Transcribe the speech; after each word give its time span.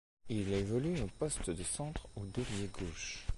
Il 0.29 0.51
évolue 0.53 0.99
au 0.99 1.05
poste 1.19 1.51
de 1.51 1.61
centre 1.61 2.07
ou 2.15 2.25
d'ailier 2.25 2.71
gauche. 2.73 3.23